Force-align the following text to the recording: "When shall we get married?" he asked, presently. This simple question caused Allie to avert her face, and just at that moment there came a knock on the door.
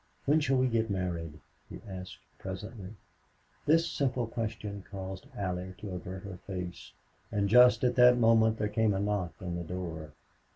"When 0.25 0.39
shall 0.39 0.57
we 0.57 0.67
get 0.67 0.89
married?" 0.89 1.39
he 1.69 1.79
asked, 1.87 2.17
presently. 2.39 2.95
This 3.67 3.87
simple 3.87 4.25
question 4.25 4.83
caused 4.89 5.27
Allie 5.35 5.75
to 5.77 5.91
avert 5.91 6.23
her 6.23 6.39
face, 6.47 6.93
and 7.31 7.47
just 7.47 7.83
at 7.83 7.93
that 7.97 8.17
moment 8.17 8.57
there 8.57 8.67
came 8.67 8.95
a 8.95 8.99
knock 8.99 9.35
on 9.39 9.53
the 9.53 9.63
door. 9.63 10.13